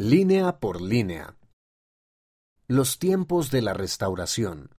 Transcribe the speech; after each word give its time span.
Línea 0.00 0.60
por 0.60 0.80
línea. 0.80 1.36
Los 2.68 3.00
tiempos 3.00 3.50
de 3.50 3.62
la 3.62 3.74
restauración. 3.74 4.70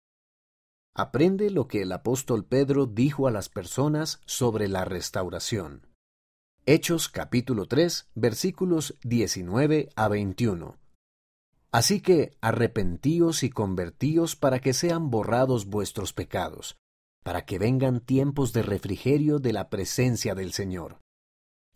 Aprende 0.95 1.49
lo 1.49 1.67
que 1.67 1.81
el 1.81 1.91
apóstol 1.91 2.45
Pedro 2.45 2.85
dijo 2.85 3.27
a 3.27 3.31
las 3.31 3.49
personas 3.49 4.21
sobre 4.25 4.69
la 4.69 4.85
restauración. 4.85 5.87
Hechos 6.65 7.09
capítulo 7.09 7.65
3 7.65 8.07
versículos 8.15 8.97
19 9.03 9.89
a 9.93 10.07
21. 10.07 10.77
Así 11.69 11.99
que 11.99 12.37
arrepentíos 12.39 13.43
y 13.43 13.49
convertíos 13.49 14.37
para 14.37 14.61
que 14.61 14.71
sean 14.71 15.09
borrados 15.09 15.65
vuestros 15.65 16.13
pecados, 16.13 16.77
para 17.25 17.43
que 17.43 17.59
vengan 17.59 17.99
tiempos 17.99 18.53
de 18.53 18.61
refrigerio 18.61 19.39
de 19.39 19.51
la 19.51 19.69
presencia 19.69 20.33
del 20.33 20.53
Señor 20.53 21.01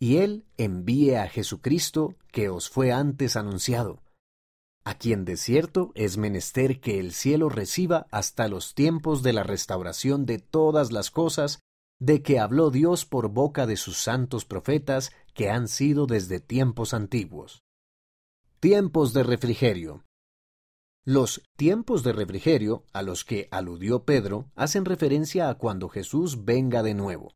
y 0.04 0.18
Él 0.18 0.44
envíe 0.58 1.14
a 1.14 1.28
Jesucristo 1.30 2.14
que 2.30 2.50
os 2.50 2.68
fue 2.68 2.92
antes 2.92 3.36
anunciado, 3.36 4.02
a 4.84 4.98
quien 4.98 5.24
de 5.24 5.38
cierto 5.38 5.92
es 5.94 6.18
menester 6.18 6.78
que 6.78 7.00
el 7.00 7.12
cielo 7.12 7.48
reciba 7.48 8.06
hasta 8.10 8.46
los 8.48 8.74
tiempos 8.74 9.22
de 9.22 9.32
la 9.32 9.44
restauración 9.44 10.26
de 10.26 10.40
todas 10.40 10.92
las 10.92 11.10
cosas 11.10 11.60
de 11.98 12.20
que 12.20 12.38
habló 12.38 12.70
Dios 12.70 13.06
por 13.06 13.30
boca 13.30 13.64
de 13.64 13.78
sus 13.78 13.96
santos 13.96 14.44
profetas 14.44 15.10
que 15.32 15.48
han 15.48 15.68
sido 15.68 16.04
desde 16.04 16.38
tiempos 16.38 16.92
antiguos. 16.92 17.62
Tiempos 18.60 19.14
de 19.14 19.22
refrigerio. 19.22 20.04
Los 21.06 21.40
tiempos 21.56 22.02
de 22.02 22.12
refrigerio 22.12 22.84
a 22.92 23.00
los 23.00 23.24
que 23.24 23.48
aludió 23.50 24.04
Pedro 24.04 24.50
hacen 24.54 24.84
referencia 24.84 25.48
a 25.48 25.54
cuando 25.54 25.88
Jesús 25.88 26.44
venga 26.44 26.82
de 26.82 26.92
nuevo. 26.92 27.32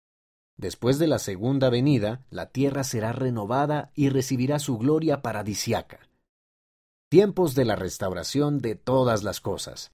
Después 0.59 0.99
de 0.99 1.07
la 1.07 1.21
segunda 1.21 1.71
venida, 1.71 2.27
la 2.31 2.51
tierra 2.51 2.83
será 2.83 3.13
renovada 3.13 3.93
y 3.95 4.09
recibirá 4.09 4.59
su 4.59 4.77
gloria 4.77 5.23
paradisiaca. 5.23 6.01
Tiempos 7.09 7.55
de 7.55 7.65
la 7.65 7.77
restauración 7.77 8.59
de 8.59 8.75
todas 8.75 9.23
las 9.23 9.41
cosas. 9.41 9.93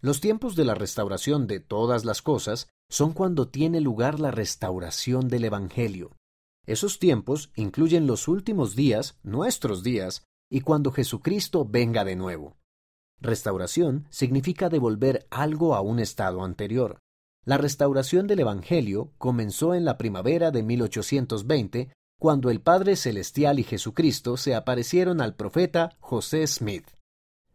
Los 0.00 0.20
tiempos 0.20 0.56
de 0.56 0.64
la 0.64 0.74
restauración 0.74 1.46
de 1.46 1.60
todas 1.60 2.04
las 2.04 2.22
cosas 2.22 2.68
son 2.88 3.12
cuando 3.12 3.48
tiene 3.48 3.80
lugar 3.80 4.18
la 4.18 4.32
restauración 4.32 5.28
del 5.28 5.44
Evangelio. 5.44 6.16
Esos 6.66 6.98
tiempos 6.98 7.52
incluyen 7.54 8.08
los 8.08 8.26
últimos 8.26 8.74
días, 8.74 9.16
nuestros 9.22 9.84
días, 9.84 10.24
y 10.50 10.62
cuando 10.62 10.90
Jesucristo 10.90 11.64
venga 11.64 12.04
de 12.04 12.16
nuevo. 12.16 12.56
Restauración 13.20 14.08
significa 14.10 14.68
devolver 14.68 15.24
algo 15.30 15.76
a 15.76 15.80
un 15.80 16.00
estado 16.00 16.42
anterior. 16.44 16.98
La 17.44 17.58
restauración 17.58 18.28
del 18.28 18.40
Evangelio 18.40 19.10
comenzó 19.18 19.74
en 19.74 19.84
la 19.84 19.98
primavera 19.98 20.52
de 20.52 20.62
1820, 20.62 21.92
cuando 22.20 22.50
el 22.50 22.60
Padre 22.60 22.94
Celestial 22.94 23.58
y 23.58 23.64
Jesucristo 23.64 24.36
se 24.36 24.54
aparecieron 24.54 25.20
al 25.20 25.34
profeta 25.34 25.96
José 25.98 26.46
Smith. 26.46 26.86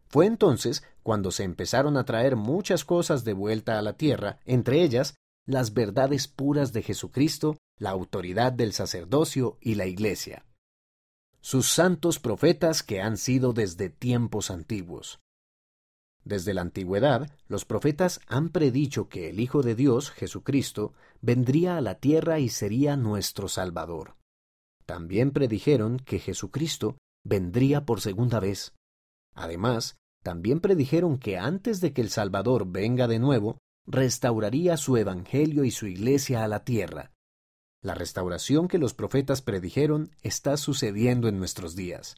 Fue 0.08 0.26
entonces 0.26 0.82
cuando 1.02 1.30
se 1.30 1.44
empezaron 1.44 1.96
a 1.96 2.04
traer 2.04 2.36
muchas 2.36 2.84
cosas 2.84 3.24
de 3.24 3.32
vuelta 3.32 3.78
a 3.78 3.82
la 3.82 3.94
tierra, 3.94 4.40
entre 4.44 4.82
ellas 4.82 5.14
las 5.46 5.72
verdades 5.72 6.28
puras 6.28 6.74
de 6.74 6.82
Jesucristo, 6.82 7.56
la 7.78 7.88
autoridad 7.90 8.52
del 8.52 8.74
sacerdocio 8.74 9.56
y 9.62 9.76
la 9.76 9.86
Iglesia. 9.86 10.44
Sus 11.40 11.70
santos 11.70 12.18
profetas 12.18 12.82
que 12.82 13.00
han 13.00 13.16
sido 13.16 13.54
desde 13.54 13.88
tiempos 13.88 14.50
antiguos. 14.50 15.18
Desde 16.28 16.52
la 16.52 16.60
antigüedad, 16.60 17.30
los 17.48 17.64
profetas 17.64 18.20
han 18.26 18.50
predicho 18.50 19.08
que 19.08 19.30
el 19.30 19.40
Hijo 19.40 19.62
de 19.62 19.74
Dios, 19.74 20.10
Jesucristo, 20.10 20.92
vendría 21.22 21.78
a 21.78 21.80
la 21.80 21.94
tierra 21.94 22.38
y 22.38 22.50
sería 22.50 22.98
nuestro 22.98 23.48
Salvador. 23.48 24.14
También 24.84 25.30
predijeron 25.30 25.96
que 25.98 26.18
Jesucristo 26.18 26.98
vendría 27.24 27.86
por 27.86 28.02
segunda 28.02 28.40
vez. 28.40 28.74
Además, 29.34 29.96
también 30.22 30.60
predijeron 30.60 31.16
que 31.16 31.38
antes 31.38 31.80
de 31.80 31.94
que 31.94 32.02
el 32.02 32.10
Salvador 32.10 32.70
venga 32.70 33.08
de 33.08 33.18
nuevo, 33.18 33.56
restauraría 33.86 34.76
su 34.76 34.98
Evangelio 34.98 35.64
y 35.64 35.70
su 35.70 35.86
Iglesia 35.86 36.44
a 36.44 36.48
la 36.48 36.62
tierra. 36.62 37.10
La 37.82 37.94
restauración 37.94 38.68
que 38.68 38.76
los 38.76 38.92
profetas 38.92 39.40
predijeron 39.40 40.10
está 40.20 40.58
sucediendo 40.58 41.26
en 41.28 41.38
nuestros 41.38 41.74
días. 41.74 42.16